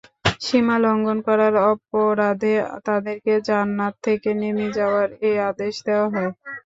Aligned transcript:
সীমালংঘন 0.41 1.17
করার 1.27 1.53
অপরাধে 1.69 2.53
তাদেরকে 2.85 3.33
জান্নাত 3.47 3.93
থেকে 4.05 4.29
নেমে 4.41 4.67
যাওয়ার 4.77 5.09
এ 5.21 5.41
আদেশ 5.49 5.73
দেওয়া 5.87 6.07
হয়। 6.13 6.31